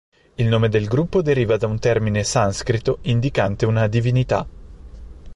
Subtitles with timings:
[0.33, 4.47] Il nome del gruppo deriva da un termine sanscrito indicante una divinità.